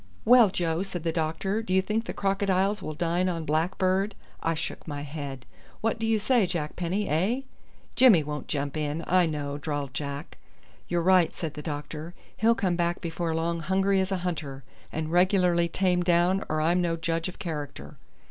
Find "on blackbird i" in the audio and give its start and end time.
3.29-4.55